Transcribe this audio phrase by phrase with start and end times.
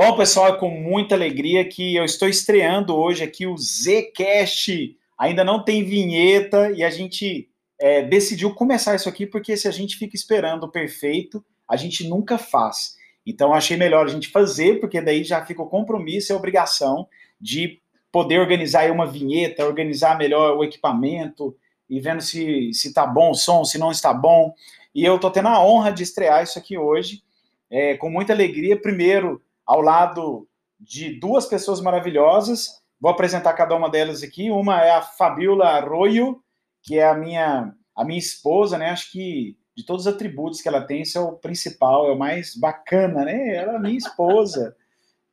[0.00, 4.96] Bom, pessoal, é com muita alegria que eu estou estreando hoje aqui o Zcast.
[5.18, 9.72] Ainda não tem vinheta e a gente é, decidiu começar isso aqui porque se a
[9.72, 12.94] gente fica esperando o perfeito, a gente nunca faz.
[13.26, 17.08] Então achei melhor a gente fazer, porque daí já fica o compromisso e a obrigação
[17.40, 17.80] de
[18.12, 21.56] poder organizar uma vinheta, organizar melhor o equipamento
[21.90, 24.54] e vendo se se tá bom o som, se não está bom.
[24.94, 27.20] E eu tô tendo a honra de estrear isso aqui hoje,
[27.68, 28.80] é, com muita alegria.
[28.80, 30.48] Primeiro, ao lado
[30.80, 32.68] de duas pessoas maravilhosas.
[32.98, 34.50] Vou apresentar cada uma delas aqui.
[34.50, 36.42] Uma é a Fabiola Arroio,
[36.82, 38.88] que é a minha, a minha esposa, né?
[38.88, 42.18] Acho que de todos os atributos que ela tem, esse é o principal, é o
[42.18, 43.54] mais bacana, né?
[43.54, 44.74] Ela é minha esposa.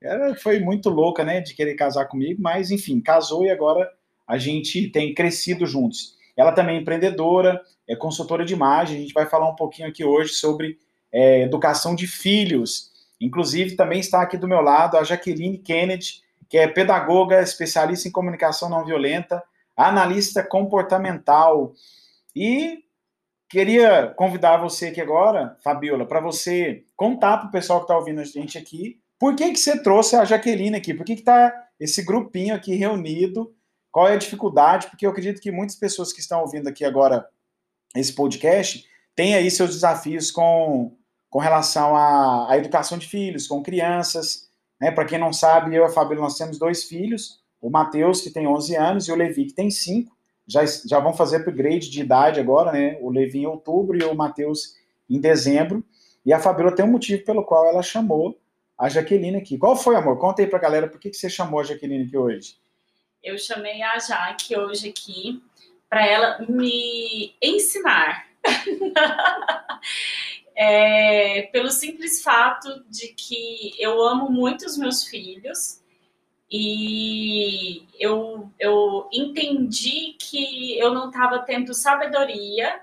[0.02, 3.90] Ela foi muito louca, né, de querer casar comigo, mas enfim, casou e agora
[4.28, 6.16] a gente tem crescido juntos.
[6.38, 8.98] Ela também é empreendedora, é consultora de imagem.
[8.98, 10.78] A gente vai falar um pouquinho aqui hoje sobre
[11.12, 12.92] é, educação de filhos.
[13.20, 18.12] Inclusive, também está aqui do meu lado a Jaqueline Kennedy, que é pedagoga, especialista em
[18.12, 19.44] comunicação não violenta,
[19.76, 21.74] analista comportamental.
[22.36, 22.84] E
[23.50, 28.22] queria convidar você aqui agora, Fabiola, para você contar para o pessoal que está ouvindo
[28.22, 30.94] a gente aqui, por que, que você trouxe a Jaqueline aqui?
[30.94, 33.56] Por que está esse grupinho aqui reunido?
[33.92, 34.88] Qual é a dificuldade?
[34.88, 37.26] Porque eu acredito que muitas pessoas que estão ouvindo aqui agora
[37.96, 40.98] esse podcast têm aí seus desafios com
[41.36, 44.50] com relação à, à educação de filhos, com crianças.
[44.80, 44.90] Né?
[44.90, 48.30] Para quem não sabe, eu e a Fabíola, nós temos dois filhos, o Matheus, que
[48.30, 50.16] tem 11 anos, e o Levi, que tem 5.
[50.48, 52.98] Já, já vão fazer upgrade de idade agora, né?
[53.02, 54.78] O Levi em outubro e o Matheus
[55.10, 55.84] em dezembro.
[56.26, 58.40] E a Fabíola tem um motivo pelo qual ela chamou
[58.78, 59.58] a Jaqueline aqui.
[59.58, 60.18] Qual foi, amor?
[60.18, 62.56] Conta aí pra galera por que, que você chamou a Jaqueline aqui hoje.
[63.22, 65.44] Eu chamei a Jaque hoje aqui
[65.90, 68.26] para ela me ensinar.
[70.56, 75.82] é, pelo simples fato de que eu amo muito os meus filhos
[76.50, 82.82] e eu, eu entendi que eu não estava tendo sabedoria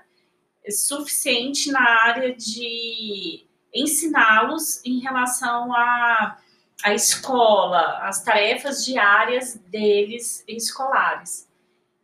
[0.69, 6.37] suficiente na área de ensiná-los em relação à,
[6.83, 11.49] à escola, às tarefas diárias deles escolares.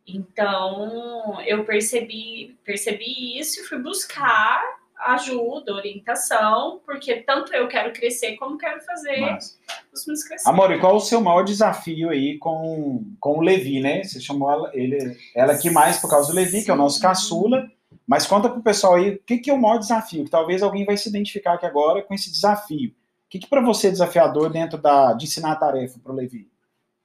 [0.06, 8.36] Então, eu percebi, percebi isso e fui buscar ajuda, orientação, porque tanto eu quero crescer
[8.36, 9.58] como quero fazer Mas...
[9.92, 10.48] os meus crescer.
[10.48, 14.02] Amor, e qual o seu maior desafio aí com, com o Levi, né?
[14.02, 16.64] Você chamou ela, ele, ela aqui mais por causa do Levi, Sim.
[16.64, 17.70] que é o nosso caçula.
[18.06, 20.24] Mas conta pro pessoal aí, o que, que é o maior desafio?
[20.24, 22.90] Que talvez alguém vai se identificar aqui agora com esse desafio.
[22.90, 22.94] O
[23.30, 26.48] que, que para você é desafiador dentro da, de ensinar a tarefa para o Levi?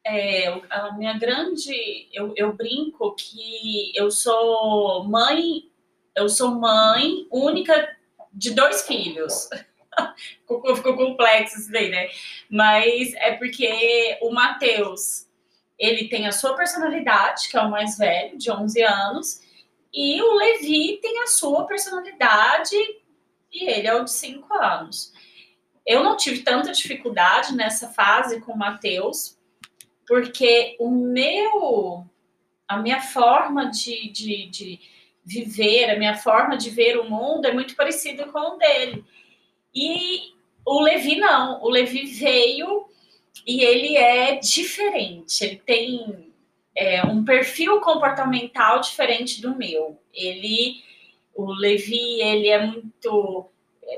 [0.04, 2.08] É, a minha grande.
[2.14, 5.70] Eu, eu brinco que eu sou mãe
[6.16, 7.96] eu sou mãe única
[8.32, 9.50] de dois filhos.
[10.42, 12.10] ficou, ficou complexo isso daí, né?
[12.50, 15.28] Mas é porque o Matheus,
[15.78, 19.42] ele tem a sua personalidade, que é o mais velho, de 11 anos,
[19.94, 22.76] e o Levi tem a sua personalidade,
[23.52, 25.14] e ele é o de 5 anos.
[25.86, 29.38] Eu não tive tanta dificuldade nessa fase com o Matheus,
[30.08, 32.06] porque o meu,
[32.68, 34.80] a minha forma de, de, de
[35.26, 39.04] viver, a minha forma de ver o mundo é muito parecida com o dele.
[39.74, 40.34] E
[40.66, 42.86] o Levi não, o Levi veio
[43.46, 46.34] e ele é diferente, ele tem
[46.76, 50.00] é, um perfil comportamental diferente do meu.
[50.14, 50.82] Ele,
[51.34, 53.50] o Levi, ele é muito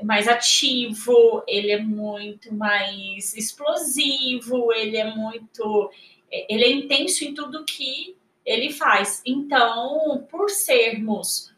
[0.02, 5.90] mais ativo, ele é muito mais explosivo, ele é muito,
[6.30, 8.17] ele é intenso em tudo que
[8.48, 9.20] ele faz.
[9.26, 11.52] Então, por sermos,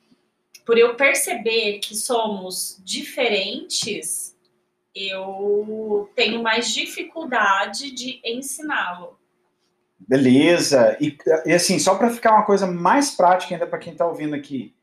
[0.67, 4.37] por eu perceber que somos diferentes,
[4.93, 9.17] eu tenho mais dificuldade de ensiná-lo.
[10.01, 10.97] Beleza.
[11.01, 14.35] E, e, assim, só para ficar uma coisa mais prática ainda para quem está ouvindo
[14.35, 14.75] aqui.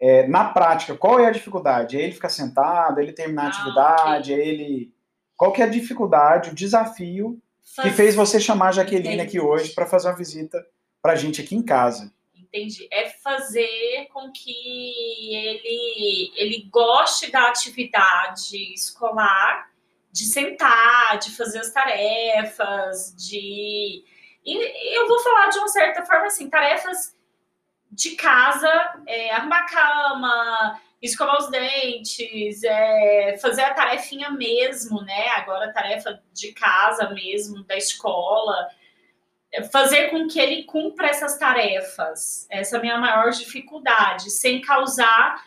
[0.00, 1.98] É, na prática, qual é a dificuldade?
[1.98, 4.42] É ele ficar sentado, é ele terminar a ah, atividade, okay.
[4.42, 4.94] é ele.
[5.36, 7.38] Qual que é a dificuldade, o desafio
[7.76, 7.86] Faz...
[7.86, 9.20] que fez você chamar a Jaqueline Entendi.
[9.20, 10.64] aqui hoje para fazer uma visita
[11.02, 12.12] para a gente aqui em casa.
[12.34, 12.88] Entendi.
[12.90, 19.70] É fazer com que ele, ele goste da atividade escolar,
[20.12, 24.04] de sentar, de fazer as tarefas, de.
[24.44, 27.14] E eu vou falar de uma certa forma assim, tarefas
[27.92, 28.68] de casa,
[29.06, 35.28] é, arrumar cama, escovar os dentes, é, fazer a tarefinha mesmo, né?
[35.36, 38.68] Agora a tarefa de casa mesmo, da escola
[39.70, 42.46] fazer com que ele cumpra essas tarefas.
[42.50, 45.44] Essa é a minha maior dificuldade, sem causar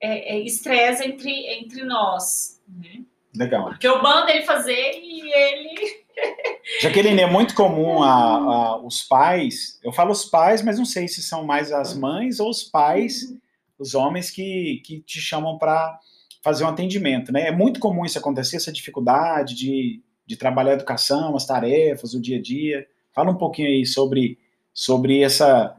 [0.00, 2.60] é, é, estresse é, entre, entre nós.
[2.66, 3.02] Né?
[3.34, 3.68] Legal.
[3.68, 6.04] Porque eu mando ele fazer e ele.
[6.80, 11.06] Jaqueline, é muito comum a, a, os pais, eu falo os pais, mas não sei
[11.06, 13.32] se são mais as mães ou os pais,
[13.78, 15.98] os homens que, que te chamam para
[16.42, 17.48] fazer um atendimento, né?
[17.48, 22.20] É muito comum isso acontecer, essa dificuldade de, de trabalhar a educação, as tarefas, o
[22.20, 22.86] dia a dia.
[23.18, 24.38] Fala um pouquinho aí sobre,
[24.72, 25.76] sobre essa,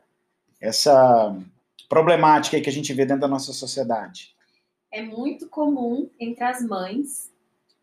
[0.59, 1.33] essa
[1.87, 4.35] problemática que a gente vê dentro da nossa sociedade.
[4.91, 7.31] É muito comum entre as mães,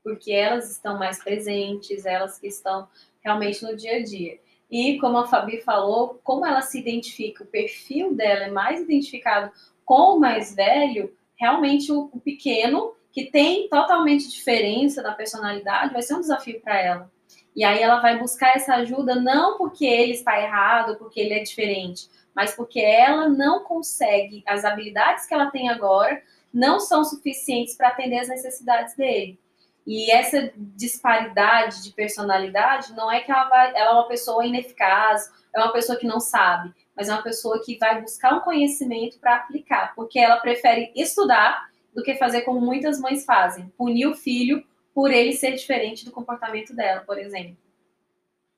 [0.05, 2.87] porque elas estão mais presentes, elas que estão
[3.25, 4.39] realmente no dia a dia.
[4.71, 9.51] E como a Fabi falou, como ela se identifica, o perfil dela é mais identificado
[9.87, 16.03] com o mais velho, realmente o, o pequeno, que tem totalmente diferença da personalidade, vai
[16.03, 17.16] ser um desafio para ela.
[17.57, 21.43] E aí ela vai buscar essa ajuda não porque ele está errado, porque ele é
[21.43, 26.23] diferente, mas porque ela não consegue, as habilidades que ela tem agora
[26.53, 29.41] não são suficientes para atender as necessidades dele.
[29.87, 35.33] E essa disparidade de personalidade não é que ela, vai, ela é uma pessoa ineficaz,
[35.55, 39.19] é uma pessoa que não sabe, mas é uma pessoa que vai buscar um conhecimento
[39.19, 44.15] para aplicar, porque ela prefere estudar do que fazer como muitas mães fazem, punir o
[44.15, 44.63] filho
[44.97, 47.55] por ele ser diferente do comportamento dela, por exemplo.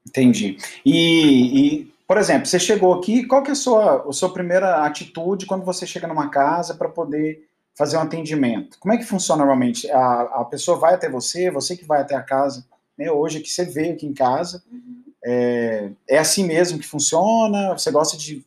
[0.07, 0.57] Entendi.
[0.87, 4.87] E, e por exemplo, você chegou aqui, qual que é a sua, a sua primeira
[4.87, 8.79] atitude quando você chega numa casa para poder fazer um atendimento?
[8.79, 9.91] Como é que funciona normalmente?
[9.91, 12.65] A, a pessoa vai até você, você que vai até a casa,
[12.97, 13.11] né?
[13.11, 15.03] Hoje que você veio aqui em casa, uhum.
[15.25, 17.77] É, é assim mesmo que funciona?
[17.77, 18.47] Você gosta de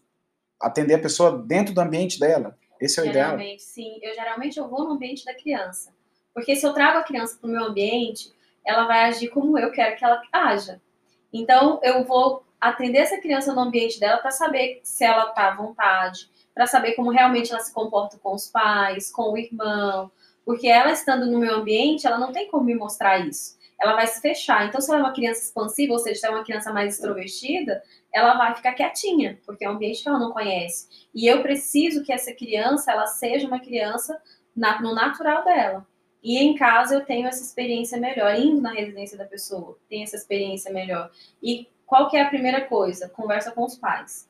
[0.58, 2.58] atender a pessoa dentro do ambiente dela?
[2.80, 3.32] Esse é o ideal?
[3.32, 4.00] Geralmente, sim.
[4.02, 5.92] Eu geralmente eu vou no ambiente da criança.
[6.34, 8.32] Porque se eu trago a criança para o meu ambiente,
[8.66, 10.82] ela vai agir como eu quero que ela haja.
[11.34, 15.56] Então, eu vou atender essa criança no ambiente dela para saber se ela está à
[15.56, 20.12] vontade, para saber como realmente ela se comporta com os pais, com o irmão.
[20.46, 24.06] Porque ela estando no meu ambiente, ela não tem como me mostrar isso ela vai
[24.06, 24.68] se fechar.
[24.68, 27.82] Então, se ela é uma criança expansiva, ou seja, se é uma criança mais extrovertida,
[28.14, 30.88] ela vai ficar quietinha, porque é um ambiente que ela não conhece.
[31.14, 34.22] E eu preciso que essa criança, ela seja uma criança
[34.56, 35.88] na, no natural dela.
[36.24, 40.16] E em casa eu tenho essa experiência melhor, indo na residência da pessoa, tem essa
[40.16, 41.10] experiência melhor.
[41.42, 43.10] E qual que é a primeira coisa?
[43.10, 44.30] Conversa com os pais.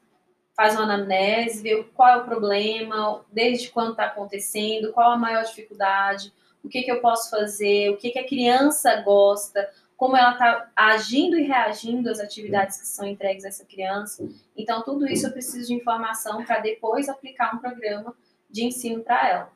[0.56, 5.44] Faz uma anamnese, vê qual é o problema, desde quando está acontecendo, qual a maior
[5.44, 6.34] dificuldade,
[6.64, 10.72] o que, que eu posso fazer, o que, que a criança gosta, como ela está
[10.76, 14.28] agindo e reagindo às atividades que são entregues a essa criança.
[14.58, 18.16] Então, tudo isso eu preciso de informação para depois aplicar um programa
[18.50, 19.50] de ensino para ela.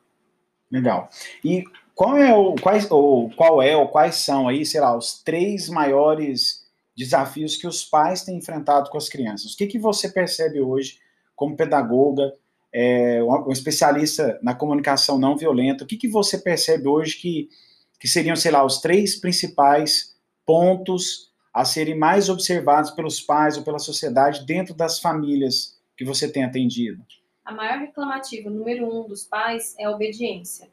[0.70, 1.08] Legal.
[1.44, 1.64] E
[1.96, 5.70] qual é o quais ou qual é ou quais são aí, sei lá, os três
[5.70, 6.62] maiores
[6.94, 9.54] desafios que os pais têm enfrentado com as crianças?
[9.54, 10.98] O que que você percebe hoje
[11.34, 12.34] como pedagoga
[12.70, 17.48] é, um, especialista na comunicação não violenta, o que, que você percebe hoje que,
[17.98, 20.14] que seriam, sei lá, os três principais
[20.44, 26.30] pontos a serem mais observados pelos pais ou pela sociedade dentro das famílias que você
[26.30, 27.02] tem atendido?
[27.42, 30.68] A maior reclamativa, número um, dos pais é a obediência.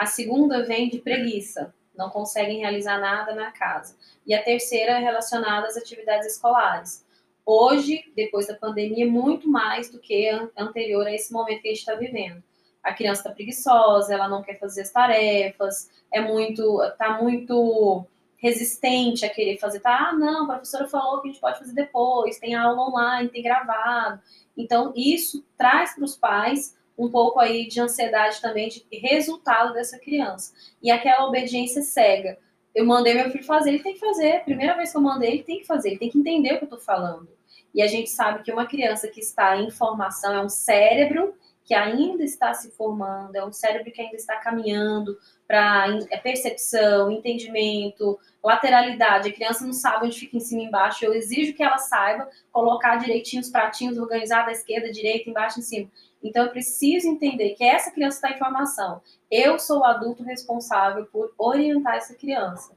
[0.00, 3.94] A segunda vem de preguiça, não conseguem realizar nada na casa.
[4.26, 7.04] E a terceira é relacionada às atividades escolares
[7.44, 10.26] hoje, depois da pandemia, muito mais do que
[10.56, 12.42] anterior a esse momento que a gente está vivendo.
[12.82, 18.06] A criança está preguiçosa, ela não quer fazer as tarefas, é muito, está muito
[18.38, 20.08] resistente a querer fazer, tá?
[20.08, 23.42] Ah, não, a professora falou que a gente pode fazer depois, tem aula online, tem
[23.42, 24.18] gravado.
[24.56, 29.98] Então, isso traz para os pais um pouco aí de ansiedade também de resultado dessa
[29.98, 30.52] criança.
[30.82, 32.38] E aquela obediência cega.
[32.74, 34.44] Eu mandei meu filho fazer, ele tem que fazer.
[34.44, 36.64] Primeira vez que eu mandei, ele tem que fazer, ele tem que entender o que
[36.64, 37.28] eu estou falando.
[37.74, 41.74] E a gente sabe que uma criança que está em formação é um cérebro que
[41.74, 45.16] ainda está se formando, é um cérebro que ainda está caminhando
[45.50, 49.28] para é percepção, entendimento, lateralidade.
[49.28, 51.04] A criança não sabe onde fica em cima e embaixo.
[51.04, 55.62] Eu exijo que ela saiba colocar direitinho os pratinhos organizados à esquerda, direita, embaixo, em
[55.62, 55.90] cima.
[56.22, 59.00] Então eu preciso entender que essa criança está em formação.
[59.28, 62.72] Eu sou o adulto responsável por orientar essa criança.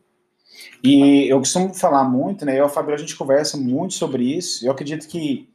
[0.83, 2.53] E eu costumo falar muito, né?
[2.53, 4.65] Eu e a Fabiola, a gente conversa muito sobre isso.
[4.65, 5.47] Eu acredito que,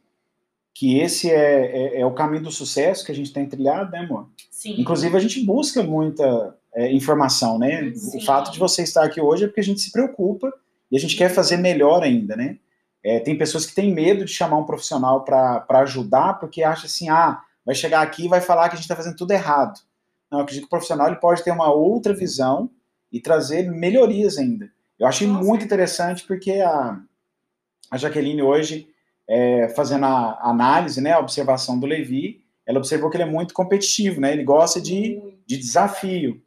[0.73, 3.99] que esse é, é, é, o caminho do sucesso que a gente tem trilhado, né,
[3.99, 4.29] amor?
[4.49, 4.79] Sim.
[4.79, 7.91] Inclusive, a gente busca muita é, informação, né?
[7.93, 8.17] Sim.
[8.17, 10.51] O fato de você estar aqui hoje é porque a gente se preocupa
[10.91, 12.57] e a gente quer fazer melhor ainda, né?
[13.03, 17.09] É, tem pessoas que têm medo de chamar um profissional para ajudar porque acha assim,
[17.09, 19.79] ah, vai chegar aqui e vai falar que a gente está fazendo tudo errado.
[20.29, 22.69] Não, eu acredito que o profissional ele pode ter uma outra visão
[23.11, 24.69] e trazer melhorias ainda.
[24.99, 26.99] Eu achei Nossa, muito interessante porque a,
[27.89, 28.87] a Jaqueline hoje,
[29.27, 33.51] é, fazendo a análise, né, a observação do Levi, ela observou que ele é muito
[33.53, 34.31] competitivo, né?
[34.31, 36.39] Ele gosta de, de desafio.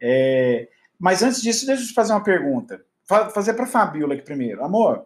[0.00, 2.84] É, Mas antes disso, deixa eu te fazer uma pergunta.
[3.04, 4.64] Fazer para a Fabiola aqui primeiro.
[4.64, 5.04] Amor,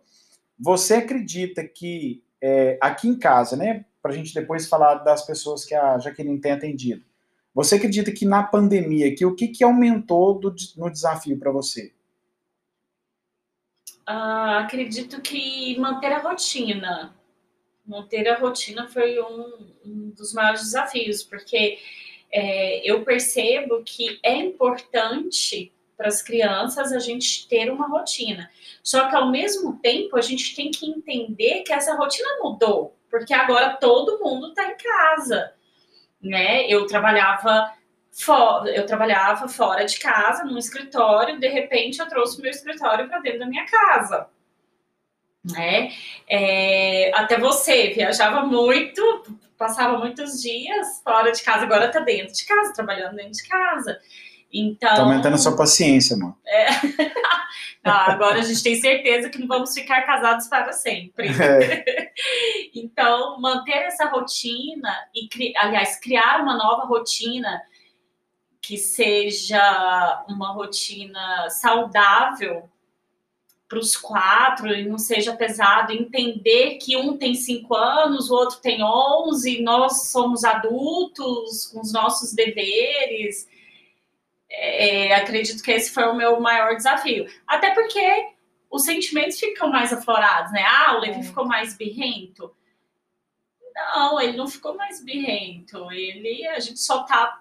[0.58, 3.86] você acredita que é, aqui em casa, né?
[4.02, 7.02] Para a gente depois falar das pessoas que a Jaqueline tem atendido.
[7.54, 11.92] Você acredita que na pandemia, que o que, que aumentou do, no desafio para você?
[14.06, 17.14] Uh, acredito que manter a rotina.
[17.86, 21.78] Manter a rotina foi um, um dos maiores desafios, porque
[22.30, 28.50] é, eu percebo que é importante para as crianças a gente ter uma rotina.
[28.82, 33.32] Só que ao mesmo tempo a gente tem que entender que essa rotina mudou, porque
[33.32, 35.52] agora todo mundo está em casa,
[36.20, 36.66] né?
[36.68, 37.72] Eu trabalhava
[38.12, 43.20] fora, eu trabalhava fora de casa, num escritório, de repente eu trouxe meu escritório para
[43.20, 44.28] dentro da minha casa.
[45.44, 45.92] Né?
[46.26, 49.24] É, até você viajava muito,
[49.58, 54.00] passava muitos dias fora de casa, agora está dentro de casa, trabalhando dentro de casa.
[54.52, 54.94] Então.
[54.94, 56.36] Tá aumentando a sua paciência, mano.
[56.46, 56.66] É.
[57.84, 61.28] ah, agora a gente tem certeza que não vamos ficar casados para sempre.
[61.44, 61.84] É.
[62.74, 67.60] então, manter essa rotina e, aliás, criar uma nova rotina
[68.62, 72.68] que seja uma rotina saudável
[73.68, 78.60] para os quatro e não seja pesado, entender que um tem cinco anos, o outro
[78.60, 83.48] tem onze, nós somos adultos com os nossos deveres.
[84.50, 87.26] É, acredito que esse foi o meu maior desafio.
[87.46, 88.28] Até porque
[88.70, 90.64] os sentimentos ficam mais aflorados, né?
[90.66, 91.22] Ah, o Levi é.
[91.22, 92.54] ficou mais birrento.
[93.74, 95.90] Não, ele não ficou mais birrento.
[95.90, 97.40] Ele, a gente só tá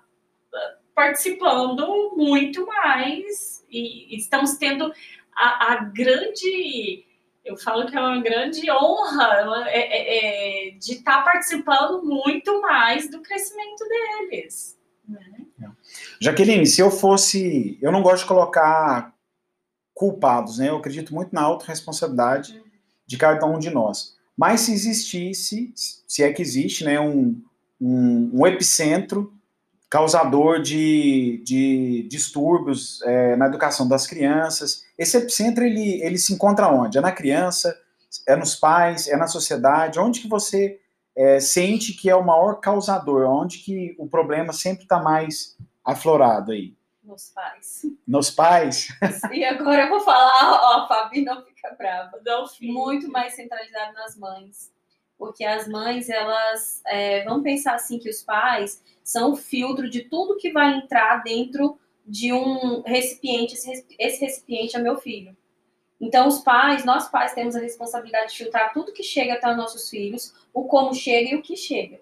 [0.96, 4.94] participando muito mais e estamos tendo
[5.36, 7.06] a, a grande
[7.44, 12.62] eu falo que é uma grande honra é, é, é, de estar tá participando muito
[12.62, 14.78] mais do crescimento deles.
[15.08, 15.20] Né?
[15.62, 15.68] É.
[16.22, 17.78] Jaqueline, se eu fosse.
[17.82, 19.14] Eu não gosto de colocar
[19.94, 20.70] culpados, né?
[20.70, 22.64] Eu acredito muito na autorresponsabilidade uhum.
[23.06, 24.16] de cada um de nós.
[24.36, 27.40] Mas se existisse, se é que existe, né, um,
[27.80, 29.32] um, um epicentro
[29.94, 34.84] causador de, de distúrbios é, na educação das crianças.
[34.98, 36.98] Esse epicentro, ele, ele se encontra onde?
[36.98, 37.80] É na criança,
[38.28, 40.00] é nos pais, é na sociedade?
[40.00, 40.80] Onde que você
[41.16, 43.30] é, sente que é o maior causador?
[43.30, 46.74] Onde que o problema sempre está mais aflorado aí?
[47.04, 47.82] Nos pais.
[48.08, 48.88] Nos pais?
[49.32, 52.20] E agora eu vou falar, ó, Fabi, não fica brava.
[52.26, 54.73] Não, Muito mais centralizado nas mães.
[55.24, 60.02] Porque as mães, elas é, vão pensar assim que os pais são o filtro de
[60.02, 63.56] tudo que vai entrar dentro de um recipiente.
[63.98, 65.34] Esse recipiente é meu filho.
[66.02, 69.56] Então, os pais, nós pais temos a responsabilidade de filtrar tudo que chega até os
[69.56, 72.02] nossos filhos, o como chega e o que chega.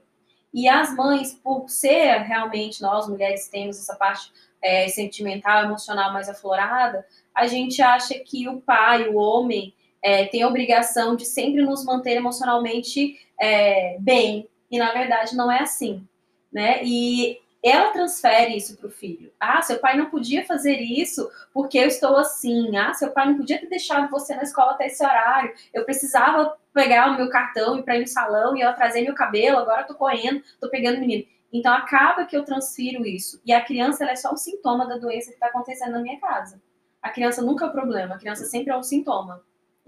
[0.52, 6.28] E as mães, por ser realmente nós mulheres temos essa parte é, sentimental, emocional mais
[6.28, 11.64] aflorada, a gente acha que o pai, o homem, é, tem a obrigação de sempre
[11.64, 14.48] nos manter emocionalmente é, bem.
[14.70, 16.08] E na verdade não é assim
[16.52, 16.84] né?
[16.84, 19.32] E ela transfere isso para o filho.
[19.40, 22.76] Ah, seu pai não podia fazer isso porque eu estou assim.
[22.76, 25.54] Ah, seu pai não podia ter deixado você na escola até esse horário.
[25.74, 29.14] Eu precisava pegar o meu cartão e para ir no salão e ela trazer meu
[29.14, 29.60] cabelo.
[29.60, 31.24] Agora eu correndo, tô pegando o menino.
[31.54, 33.40] Então acaba que eu transfiro isso.
[33.46, 36.62] E a criança é só um sintoma da doença que está acontecendo na minha casa.
[37.02, 39.42] A criança nunca é o problema, a criança sempre é um sintoma.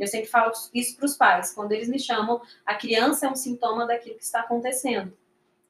[0.04, 1.54] Eu sempre falo isso para os pais.
[1.54, 5.14] Quando eles me chamam, a criança é um sintoma daquilo que está acontecendo.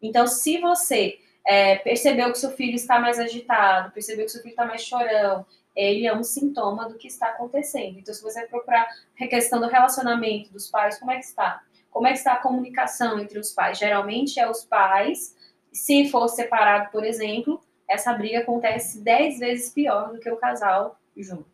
[0.02, 4.52] Então, se você é, percebeu que seu filho está mais agitado, percebeu que seu filho
[4.52, 8.00] está mais chorão, ele é um sintoma do que está acontecendo.
[8.00, 8.88] Então, se você procurar
[9.20, 11.62] a questão do relacionamento dos pais, como é que está?
[11.90, 13.78] Como é que está a comunicação entre os pais?
[13.78, 15.36] Geralmente é os pais,
[15.72, 21.00] se for separado, por exemplo, essa briga acontece dez vezes pior do que o casal
[21.18, 21.53] junto.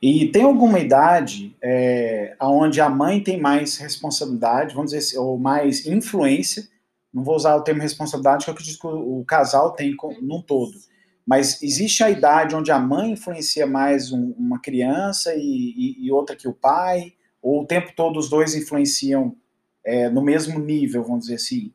[0.00, 5.38] E tem alguma idade é, onde a mãe tem mais responsabilidade, vamos dizer, assim, ou
[5.38, 6.68] mais influência
[7.12, 10.42] não vou usar o termo responsabilidade, que eu acredito que o, o casal tem num
[10.42, 10.78] todo.
[11.26, 16.12] Mas existe a idade onde a mãe influencia mais um, uma criança e, e, e,
[16.12, 19.36] outra que o pai, ou o tempo todo os dois influenciam
[19.84, 21.72] é, no mesmo nível, vamos dizer assim?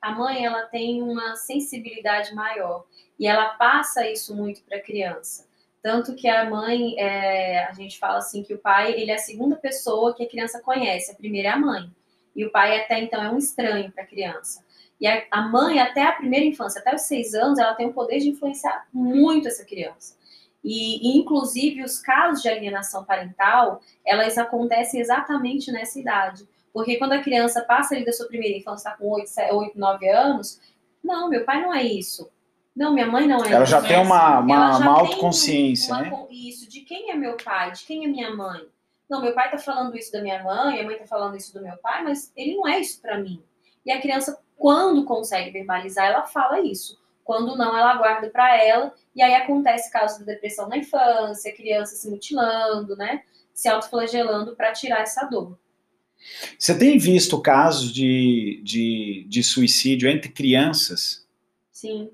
[0.00, 2.86] A mãe ela tem uma sensibilidade maior
[3.18, 5.47] e ela passa isso muito para a criança.
[5.82, 9.18] Tanto que a mãe, é, a gente fala assim que o pai ele é a
[9.18, 11.90] segunda pessoa que a criança conhece, a primeira é a mãe.
[12.34, 14.64] E o pai até então é um estranho para a criança.
[15.00, 17.92] E a, a mãe, até a primeira infância, até os seis anos, ela tem o
[17.92, 20.16] poder de influenciar muito essa criança.
[20.62, 26.48] E, e, inclusive, os casos de alienação parental, elas acontecem exatamente nessa idade.
[26.72, 30.08] Porque quando a criança passa ali da sua primeira infância, está com 8, 8, 9
[30.08, 30.60] anos,
[31.02, 32.28] não, meu pai não é isso.
[32.78, 33.50] Não, minha mãe não é.
[33.50, 36.26] Ela já tem uma, uma, Ela já uma tem autoconsciência, uma né?
[36.30, 38.68] Isso, de quem é meu pai, de quem é minha mãe.
[39.10, 41.60] Não, meu pai tá falando isso da minha mãe, a mãe tá falando isso do
[41.60, 43.42] meu pai, mas ele não é isso pra mim.
[43.84, 46.96] E a criança, quando consegue verbalizar, ela fala isso.
[47.24, 48.94] Quando não, ela guarda pra ela.
[49.12, 53.22] E aí acontece casos de depressão na infância, criança se mutilando, né?
[53.52, 55.58] Se autoflagelando pra tirar essa dor.
[56.56, 61.26] Você tem visto casos de, de, de suicídio entre crianças?
[61.72, 62.10] Sim.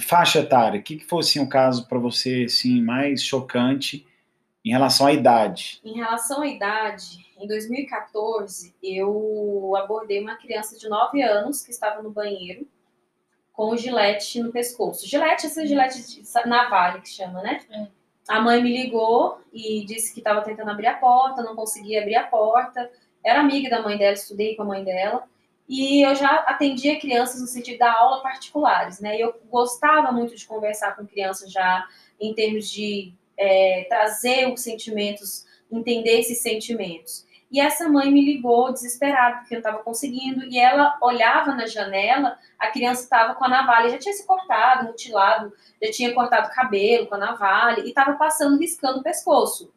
[0.00, 4.06] Faixa etária, o que, que foi assim, um caso para você assim, mais chocante
[4.64, 5.80] em relação à idade?
[5.84, 12.02] Em relação à idade, em 2014, eu abordei uma criança de 9 anos que estava
[12.02, 12.66] no banheiro
[13.52, 15.06] com o gilete no pescoço.
[15.06, 17.60] Gilete, essa gilete de navalha que chama, né?
[17.70, 17.86] É.
[18.28, 22.16] A mãe me ligou e disse que estava tentando abrir a porta, não conseguia abrir
[22.16, 22.90] a porta.
[23.24, 25.28] Era amiga da mãe dela, estudei com a mãe dela.
[25.68, 29.16] E eu já atendia crianças no sentido da aula particulares, né?
[29.16, 31.86] E eu gostava muito de conversar com crianças já
[32.20, 37.24] em termos de é, trazer os sentimentos, entender esses sentimentos.
[37.50, 41.66] E essa mãe me ligou desesperada, porque eu não estava conseguindo, e ela olhava na
[41.66, 46.48] janela, a criança estava com a navalha, já tinha se cortado, mutilado, já tinha cortado
[46.48, 49.72] o cabelo com a navalha, e estava passando, riscando o pescoço.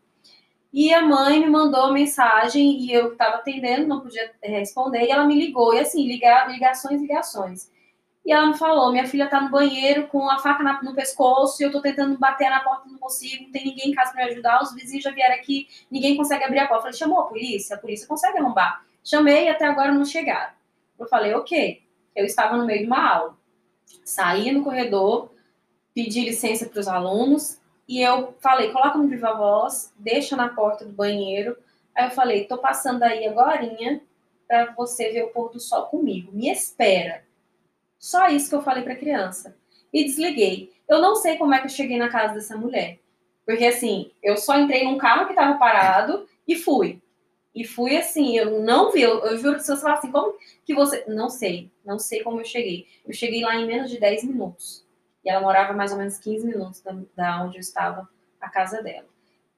[0.74, 5.12] E a mãe me mandou uma mensagem, e eu estava atendendo, não podia responder, e
[5.12, 7.72] ela me ligou, e assim, liga, ligações, ligações.
[8.26, 11.62] E ela me falou: minha filha tá no banheiro com a faca na- no pescoço
[11.62, 14.26] e eu tô tentando bater na porta, não consigo, não tem ninguém em casa pra
[14.26, 16.80] me ajudar, os vizinhos já vieram aqui, ninguém consegue abrir a porta.
[16.80, 17.76] Eu falei: chamou a polícia?
[17.78, 18.84] A polícia consegue arrombar.
[19.04, 20.52] Chamei e até agora não chegaram.
[21.00, 21.82] Eu falei: ok.
[22.16, 23.38] Eu estava no meio de uma aula.
[24.04, 25.32] Saí no corredor,
[25.94, 30.84] pedi licença para os alunos e eu falei: coloca no viva voz, deixa na porta
[30.84, 31.58] do banheiro.
[31.96, 34.02] Aí eu falei: tô passando aí agorinha
[34.48, 36.32] para você ver o pôr do sol comigo.
[36.34, 37.24] Me espera.
[38.00, 39.56] Só isso que eu falei para criança.
[39.92, 40.72] E desliguei.
[40.88, 43.00] Eu não sei como é que eu cheguei na casa dessa mulher.
[43.46, 47.02] Porque assim, eu só entrei num carro que estava parado e fui.
[47.56, 50.36] E fui assim, eu não vi, eu, eu juro que se você falar assim, como
[50.64, 51.06] que você.
[51.08, 52.86] Não sei, não sei como eu cheguei.
[53.06, 54.87] Eu cheguei lá em menos de 10 minutos.
[55.28, 58.08] E ela morava mais ou menos 15 minutos da, da onde eu estava,
[58.40, 59.06] a casa dela.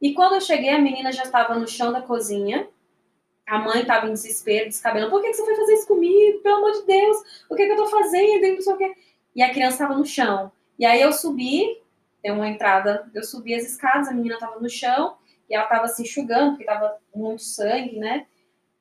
[0.02, 2.68] E quando eu cheguei, a menina já estava no chão da cozinha.
[3.46, 5.12] A mãe estava em desespero, descabelando.
[5.12, 6.40] Por que, que você foi fazer isso comigo?
[6.40, 8.44] Pelo amor de Deus, o que, que eu tô fazendo?
[8.44, 8.96] E não sei o quê.
[9.36, 10.52] E a criança estava no chão.
[10.80, 11.80] E aí eu subi,
[12.24, 15.88] tem uma entrada, eu subi as escadas, a menina estava no chão e ela estava
[15.88, 18.26] se enxugando, porque estava muito sangue, né?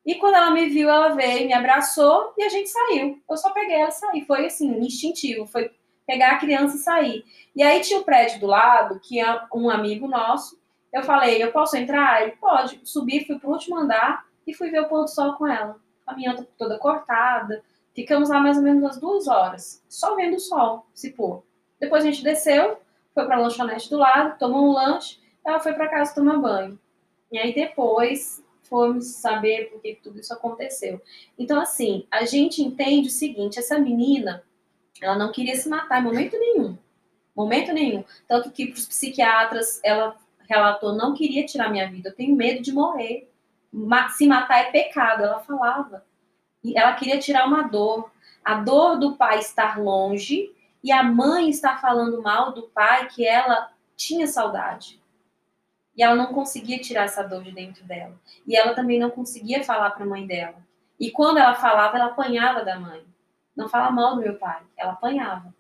[0.06, 3.22] E quando ela me viu, ela veio, me abraçou e a gente saiu.
[3.28, 4.24] Eu só peguei ela e saí.
[4.24, 5.70] Foi assim, instintivo, foi
[6.08, 7.24] pegar a criança e sair.
[7.54, 10.58] E aí tinha o prédio do lado, que é um amigo nosso.
[10.90, 12.22] Eu falei, eu posso entrar?
[12.22, 12.80] Ele pode.
[12.82, 15.76] Subi, fui pro último andar e fui ver o pôr do sol com ela.
[16.06, 17.62] A minha toda cortada.
[17.94, 21.42] Ficamos lá mais ou menos umas duas horas, só vendo o sol se pôr.
[21.78, 22.78] Depois a gente desceu,
[23.12, 26.78] foi pra lanchonete do lado, tomou um lanche, ela foi para casa tomar banho.
[27.30, 31.02] E aí depois fomos saber por que que tudo isso aconteceu.
[31.38, 34.44] Então, assim, a gente entende o seguinte: essa menina,
[35.00, 36.76] ela não queria se matar em momento nenhum.
[37.34, 38.04] Momento nenhum.
[38.26, 40.16] Tanto que para os psiquiatras, ela
[40.48, 43.30] relatou: não queria tirar minha vida, eu tenho medo de morrer.
[44.16, 46.04] Se matar é pecado, ela falava.
[46.64, 48.10] E ela queria tirar uma dor.
[48.44, 50.50] A dor do pai estar longe
[50.82, 55.00] e a mãe estar falando mal do pai que ela tinha saudade.
[55.96, 58.18] E ela não conseguia tirar essa dor de dentro dela.
[58.46, 60.56] E ela também não conseguia falar para a mãe dela.
[60.98, 63.04] E quando ela falava, ela apanhava da mãe.
[63.58, 65.52] Não fala mal do meu pai, ela apanhava.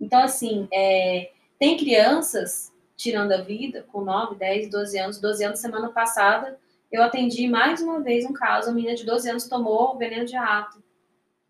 [0.00, 5.20] Então, assim, é, tem crianças tirando a vida com 9, 10, 12 anos.
[5.20, 6.56] 12 anos, semana passada,
[6.92, 10.36] eu atendi mais uma vez um caso, a menina de 12 anos tomou veneno de
[10.36, 10.80] rato.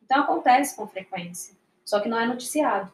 [0.03, 1.55] Então, acontece com frequência.
[1.85, 2.91] Só que não é noticiado.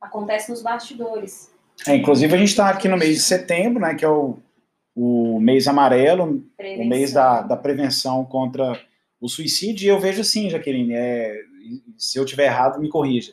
[0.00, 1.52] Acontece nos bastidores.
[1.86, 4.36] É, inclusive, a gente está aqui no mês de setembro, né, que é o,
[4.96, 8.80] o mês amarelo, o mês da, da prevenção contra
[9.20, 11.44] o suicídio, e eu vejo assim, Jaqueline, é,
[11.96, 13.32] se eu tiver errado, me corrija.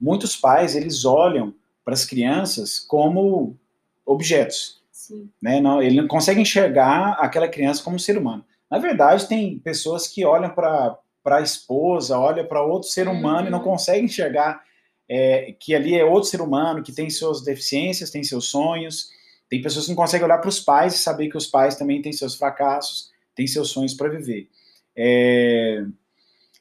[0.00, 3.56] Muitos pais, eles olham para as crianças como
[4.04, 5.28] objetos, Sim.
[5.40, 5.60] né?
[5.60, 8.44] Não, ele não consegue enxergar aquela criança como um ser humano.
[8.70, 13.50] Na verdade, tem pessoas que olham para a esposa, olham para outro ser humano e
[13.50, 13.64] não Uhum.
[13.64, 14.62] conseguem enxergar
[15.08, 19.10] é, que ali é outro ser humano, que tem suas deficiências, tem seus sonhos.
[19.48, 22.00] Tem pessoas que não conseguem olhar para os pais e saber que os pais também
[22.00, 24.48] têm seus fracassos, têm seus sonhos para viver.
[24.96, 25.84] É,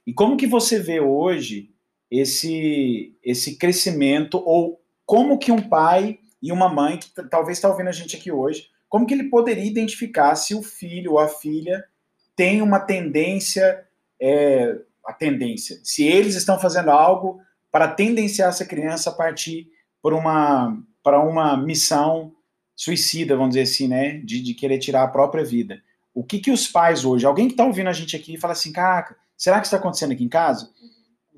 [0.06, 1.72] E como que você vê hoje
[2.10, 7.88] esse, esse crescimento, ou como que um pai e uma mãe, que talvez está ouvindo
[7.88, 11.84] a gente aqui hoje, como que ele poderia identificar se o filho ou a filha
[12.36, 13.86] tem uma tendência,
[14.22, 19.68] é, a tendência, se eles estão fazendo algo para tendenciar essa criança a partir
[20.02, 22.34] por uma, para uma missão
[22.76, 24.18] suicida, vamos dizer assim, né?
[24.20, 25.82] De, de querer tirar a própria vida.
[26.14, 28.72] O que, que os pais hoje, alguém que está ouvindo a gente aqui fala assim,
[28.72, 30.72] cara, será que está acontecendo aqui em casa?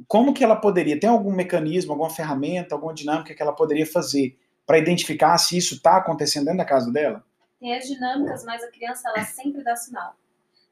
[0.07, 4.37] Como que ela poderia, tem algum mecanismo, alguma ferramenta, alguma dinâmica que ela poderia fazer
[4.63, 7.25] para identificar se isso está acontecendo dentro da casa dela?
[7.59, 10.15] Tem as dinâmicas, mas a criança ela sempre dá sinal.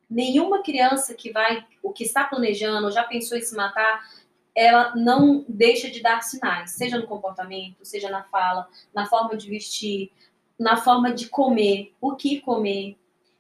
[0.08, 4.08] Nenhuma criança que vai, o que está planejando, já pensou em se matar,
[4.56, 9.50] ela não deixa de dar sinais, seja no comportamento, seja na fala, na forma de
[9.50, 10.12] vestir,
[10.60, 12.96] na forma de comer, o que comer.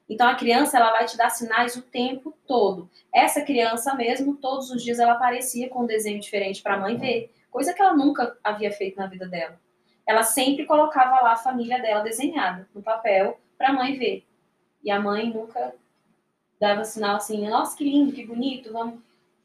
[0.09, 2.89] Então a criança ela vai te dar sinais o tempo todo.
[3.13, 6.97] Essa criança mesmo, todos os dias ela aparecia com um desenho diferente para a mãe
[6.97, 9.59] ver, coisa que ela nunca havia feito na vida dela.
[10.05, 14.25] Ela sempre colocava lá a família dela desenhada no papel para a mãe ver.
[14.83, 15.73] E a mãe nunca
[16.59, 18.99] dava sinal assim, nossa, que lindo, que bonito, vamos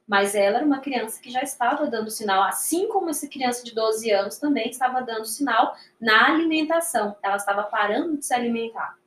[0.09, 3.75] mas ela era uma criança que já estava dando sinal, assim como essa criança de
[3.75, 7.15] 12 anos também estava dando sinal na alimentação.
[7.23, 8.98] Ela estava parando de se alimentar.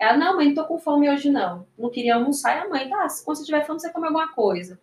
[0.00, 1.66] Ela, não, mãe, não tô com fome hoje não.
[1.78, 2.56] Não queria almoçar.
[2.56, 4.80] E a mãe, tá, quando você tiver fome, você come alguma coisa.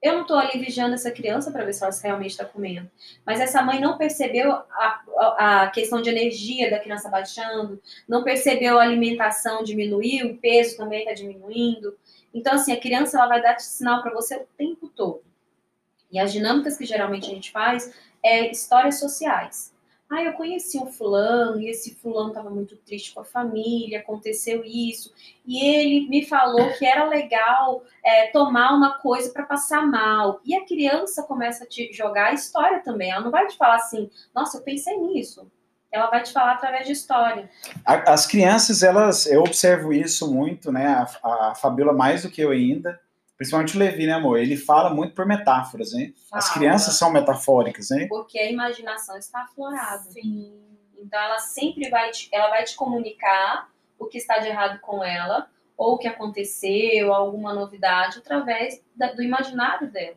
[0.00, 2.88] Eu não estou ali vigiando essa criança para ver se ela realmente está comendo.
[3.24, 4.64] Mas essa mãe não percebeu a,
[5.18, 10.76] a, a, questão de energia da criança baixando, não percebeu a alimentação diminuir, o peso
[10.76, 11.96] também está diminuindo.
[12.32, 15.22] Então, assim, a criança ela vai dar sinal para você o tempo todo.
[16.12, 19.74] E as dinâmicas que geralmente a gente faz é histórias sociais.
[20.08, 24.62] Ah, eu conheci um fulano e esse fulano estava muito triste com a família, aconteceu
[24.64, 25.12] isso.
[25.44, 30.40] E ele me falou que era legal é, tomar uma coisa para passar mal.
[30.44, 33.10] E a criança começa a te jogar a história também.
[33.10, 35.50] Ela não vai te falar assim, nossa, eu pensei nisso
[35.96, 37.48] ela vai te falar através de história.
[37.84, 40.86] As crianças, elas, eu observo isso muito, né?
[41.22, 43.00] A, a Fabiola mais do que eu ainda,
[43.36, 44.38] principalmente o Levi, né, amor?
[44.38, 46.12] Ele fala muito por metáforas, né?
[46.28, 46.42] Fala.
[46.42, 48.06] As crianças são metafóricas, né?
[48.08, 50.10] Porque a imaginação está aflorada.
[50.10, 50.58] Sim.
[50.98, 55.02] Então ela sempre vai te, ela vai te comunicar o que está de errado com
[55.04, 60.16] ela, ou o que aconteceu, alguma novidade, através da, do imaginário dela.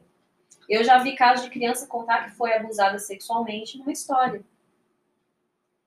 [0.67, 4.41] Eu já vi casos de criança contar que foi abusada sexualmente numa história.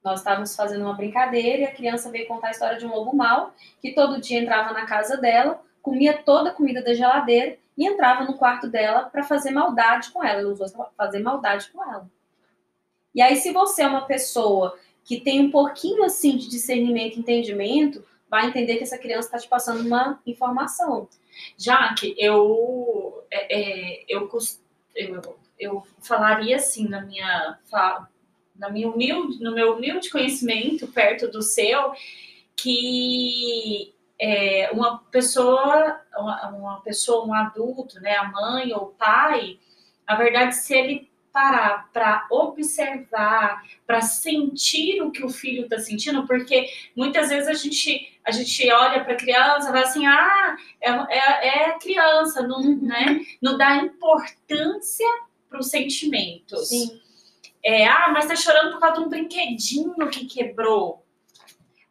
[0.05, 3.15] Nós estávamos fazendo uma brincadeira e a criança veio contar a história de um lobo
[3.15, 7.87] mau que todo dia entrava na casa dela, comia toda a comida da geladeira e
[7.87, 10.41] entrava no quarto dela para fazer maldade com ela.
[10.41, 12.09] Ele usou fazer maldade com ela.
[13.15, 17.21] E aí, se você é uma pessoa que tem um pouquinho assim de discernimento e
[17.21, 21.09] entendimento, vai entender que essa criança está te passando uma informação.
[21.59, 24.29] Jaque, eu, é, é, eu,
[24.95, 27.59] eu, eu falaria assim na minha
[28.55, 31.93] na minha humilde, no meu humilde conhecimento, perto do seu,
[32.55, 33.93] que
[34.25, 39.59] é, uma pessoa, uma, uma, pessoa, um adulto, né, a mãe ou o pai,
[40.07, 46.25] na verdade, se ele parar para observar, para sentir o que o filho está sentindo,
[46.25, 50.57] porque muitas vezes a gente a gente olha para a criança e vai assim, ah,
[50.81, 52.79] é, é, é criança, não, uhum.
[52.81, 55.09] né, não dá importância
[55.51, 56.69] para os sentimentos.
[56.69, 57.01] Sim.
[57.65, 61.05] É, ah, mas tá chorando por causa de um brinquedinho que quebrou.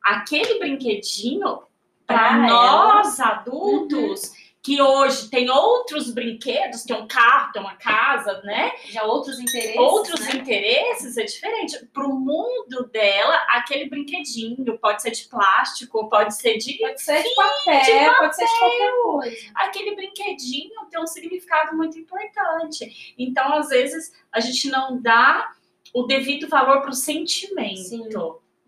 [0.02, 1.63] Aquele brinquedinho,
[2.12, 4.30] para nós adultos, uhum.
[4.62, 8.71] que hoje tem outros brinquedos, tem um carro, tem uma casa, né?
[8.89, 9.78] Já outros interesses.
[9.78, 10.36] Outros né?
[10.36, 11.86] interesses é diferente.
[11.93, 16.78] Para o mundo dela, aquele brinquedinho pode ser de plástico, pode ser de.
[16.78, 19.38] Pode ser de papel, de papel, pode ser de qualquer coisa.
[19.56, 23.15] Aquele brinquedinho tem um significado muito importante.
[23.17, 25.52] Então, às vezes, a gente não dá
[25.93, 28.10] o devido valor para o sentimento, Sim.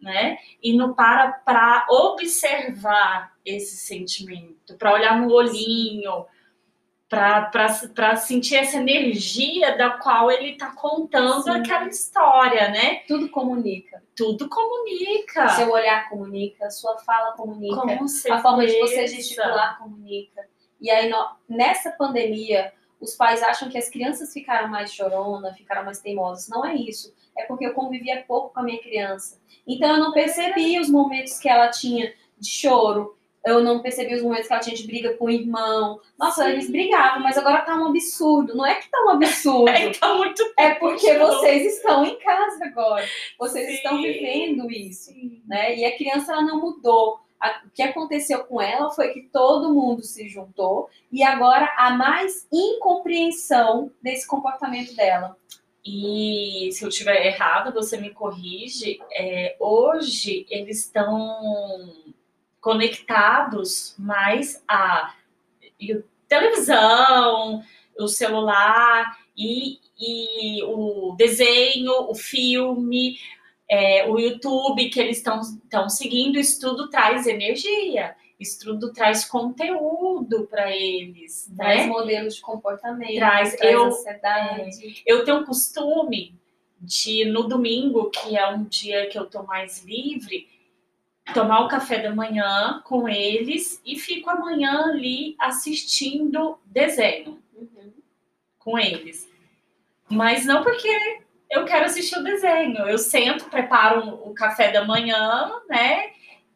[0.04, 0.38] Né?
[0.62, 6.26] E não para para observar esse sentimento, para olhar no olhinho,
[7.10, 11.52] para sentir essa energia da qual ele está contando Sim.
[11.52, 13.02] aquela história, né?
[13.08, 14.04] Tudo comunica.
[14.16, 15.50] Tudo comunica.
[15.50, 17.82] Seu olhar comunica, sua fala comunica,
[18.32, 20.48] a forma de você gesticular comunica.
[20.82, 21.12] E aí,
[21.48, 26.50] nessa pandemia, os pais acham que as crianças ficaram mais chorona, ficaram mais teimosas.
[26.50, 27.14] Não é isso.
[27.38, 29.42] É porque eu convivia pouco com a minha criança.
[29.68, 33.18] Então eu não percebi os momentos que ela tinha de choro.
[33.46, 36.00] Eu não percebi os momentos que ela tinha de briga com o irmão.
[36.18, 36.52] Nossa, Sim.
[36.52, 38.56] eles brigavam, mas agora tá um absurdo.
[38.56, 39.68] Não é que tá um absurdo.
[39.70, 43.06] é, tá muito é porque vocês estão em casa agora.
[43.38, 43.74] Vocês Sim.
[43.74, 45.12] estão vivendo isso.
[45.46, 45.76] Né?
[45.78, 47.20] E a criança ela não mudou
[47.66, 52.48] o que aconteceu com ela foi que todo mundo se juntou e agora há mais
[52.52, 55.38] incompreensão desse comportamento dela.
[55.86, 59.00] E se eu tiver errado, você me corrige.
[59.12, 61.94] É, hoje eles estão
[62.62, 65.14] conectados mais a
[66.28, 67.62] televisão,
[68.00, 73.18] o celular E, e o desenho, o filme,
[73.70, 80.48] é, o YouTube que eles estão seguindo, isso tudo traz energia, isso tudo traz conteúdo
[80.50, 81.52] para eles.
[81.56, 81.88] Traz né?
[81.88, 85.04] modelos de comportamento, Traz- traz, eu- ansiedade.
[85.06, 86.36] Eu tenho um costume
[86.80, 90.50] de, no domingo, que é um dia que eu tô mais livre,
[91.34, 97.94] tomar o café da manhã com eles e fico amanhã ali assistindo desenho Uhum.
[98.60, 99.30] com eles.
[100.10, 102.80] Mas não porque eu quero assistir o desenho.
[102.80, 106.12] Eu sento, preparo o café da manhã, né?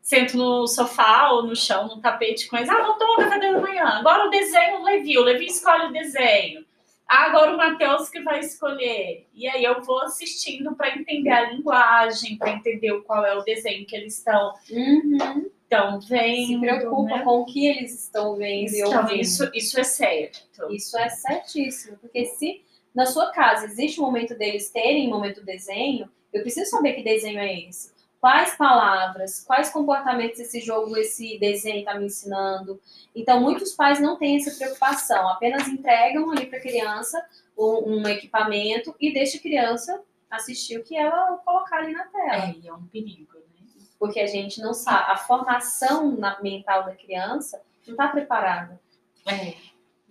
[0.08, 2.70] Sento no sofá ou no chão, no tapete com eles.
[2.70, 3.84] Ah, vamos tomar o café da manhã.
[3.84, 5.18] Agora o desenho, o Levi.
[5.18, 6.66] O Levi escolhe o desenho.
[7.06, 9.28] Ah, agora o Matheus que vai escolher.
[9.34, 13.86] E aí eu vou assistindo para entender a linguagem, para entender qual é o desenho
[13.86, 15.52] que eles estão Uhum.
[15.64, 16.48] estão vendo.
[16.48, 17.24] Se preocupa né?
[17.26, 19.20] com o que eles estão vendo e Então, ouvindo.
[19.20, 20.40] isso, isso é certo.
[20.70, 22.62] Isso é certíssimo, porque se
[22.96, 27.04] na sua casa existe um momento deles terem um momento desenho, eu preciso saber que
[27.04, 27.97] desenho é esse.
[28.28, 32.78] Quais palavras, quais comportamentos esse jogo, esse desenho está me ensinando.
[33.16, 37.26] Então, muitos pais não têm essa preocupação, apenas entregam ali para a criança
[37.58, 42.48] um, um equipamento e deixa a criança assistir o que ela colocar ali na tela.
[42.50, 43.66] É, e é um perigo, né?
[43.98, 48.78] Porque a gente não sabe, a formação na- mental da criança não está preparada.
[49.26, 49.54] É,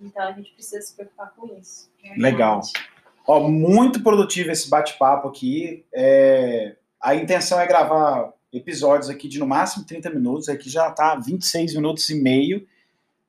[0.00, 1.90] Então, a gente precisa se preocupar com isso.
[2.16, 2.62] Legal.
[3.26, 5.84] Ó, muito produtivo esse bate-papo aqui.
[5.92, 6.76] É,
[7.06, 10.48] A intenção é gravar episódios aqui de no máximo 30 minutos.
[10.48, 12.66] Aqui já está 26 minutos e meio.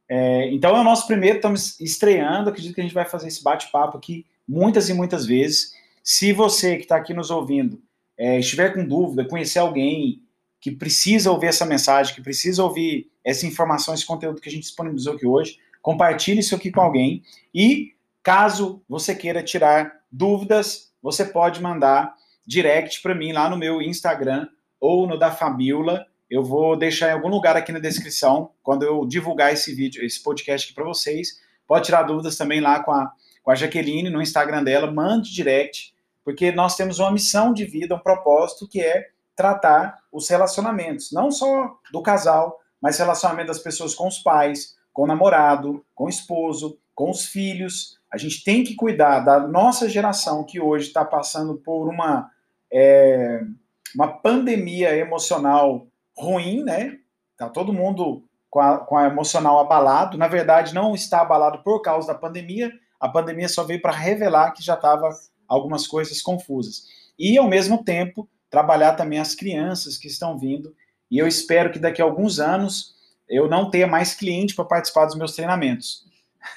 [0.10, 2.50] É, então é o nosso primeiro, estamos estreando.
[2.50, 5.76] Acredito que a gente vai fazer esse bate-papo aqui muitas e muitas vezes.
[6.04, 7.80] Se você que está aqui nos ouvindo
[8.18, 10.24] é, estiver com dúvida, conhecer alguém
[10.60, 14.63] que precisa ouvir essa mensagem, que precisa ouvir essa informação, esse conteúdo que a gente
[14.63, 17.22] disponibilizou aqui hoje, compartilhe isso aqui com alguém.
[17.54, 23.82] E caso você queira tirar dúvidas, você pode mandar direct para mim lá no meu
[23.82, 24.48] Instagram
[24.80, 26.06] ou no da Fabiola.
[26.30, 30.24] Eu vou deixar em algum lugar aqui na descrição quando eu divulgar esse vídeo, esse
[30.24, 31.42] podcast aqui para vocês.
[31.68, 33.12] Pode tirar dúvidas também lá com a,
[33.44, 37.96] com a Jaqueline no Instagram dela, mande direct, porque nós temos uma missão de vida,
[37.96, 43.94] um propósito que é tratar os relacionamentos, não só do casal, mas relacionamento das pessoas
[43.94, 48.00] com os pais, com o namorado, com o esposo, com os filhos.
[48.12, 52.32] A gente tem que cuidar da nossa geração que hoje está passando por uma,
[52.72, 53.42] é,
[53.96, 56.98] uma pandemia emocional ruim, né?
[57.38, 60.18] Tá todo mundo com a, com a emocional abalado.
[60.18, 62.72] Na verdade, não está abalado por causa da pandemia.
[63.00, 65.10] A pandemia só veio para revelar que já estava
[65.48, 66.86] algumas coisas confusas.
[67.18, 70.76] E, ao mesmo tempo, trabalhar também as crianças que estão vindo.
[71.10, 72.96] E eu espero que daqui a alguns anos
[73.30, 76.06] eu não tenha mais cliente para participar dos meus treinamentos.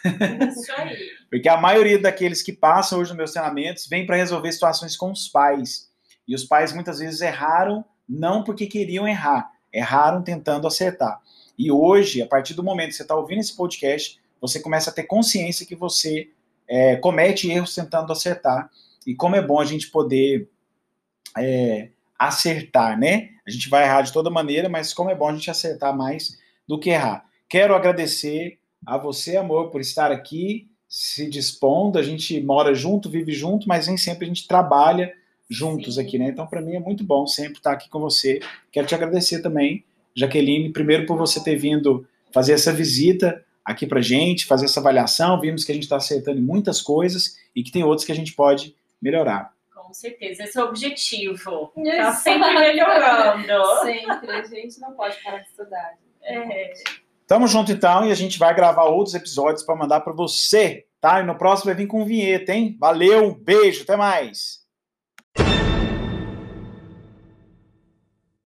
[0.05, 0.96] Isso aí.
[1.31, 5.12] Porque a maioria daqueles que passam hoje nos meus treinamentos vem para resolver situações com
[5.12, 5.89] os pais.
[6.30, 11.20] E os pais muitas vezes erraram não porque queriam errar, erraram tentando acertar.
[11.58, 14.92] E hoje, a partir do momento que você está ouvindo esse podcast, você começa a
[14.92, 16.30] ter consciência que você
[16.68, 18.70] é, comete erros tentando acertar.
[19.04, 20.48] E como é bom a gente poder
[21.36, 23.30] é, acertar, né?
[23.44, 26.38] A gente vai errar de toda maneira, mas como é bom a gente acertar mais
[26.64, 27.24] do que errar.
[27.48, 31.98] Quero agradecer a você, amor, por estar aqui, se dispondo.
[31.98, 35.12] A gente mora junto, vive junto, mas nem sempre a gente trabalha
[35.50, 36.00] juntos Sim.
[36.02, 36.28] aqui, né?
[36.28, 38.40] Então, para mim é muito bom sempre estar aqui com você.
[38.70, 39.84] Quero te agradecer também,
[40.14, 45.40] Jaqueline, primeiro por você ter vindo fazer essa visita aqui pra gente, fazer essa avaliação.
[45.40, 48.16] Vimos que a gente está acertando em muitas coisas e que tem outras que a
[48.16, 49.52] gente pode melhorar.
[49.74, 51.72] Com certeza, esse é o objetivo.
[51.74, 52.22] Tá Exato.
[52.22, 53.40] sempre melhorando.
[53.82, 55.94] Sempre, a gente não pode parar de estudar.
[56.22, 56.72] É.
[57.26, 61.20] Tamo junto então e a gente vai gravar outros episódios para mandar para você, tá?
[61.20, 62.76] E no próximo vai vir com vinheta, hein?
[62.78, 64.60] Valeu, beijo, até mais.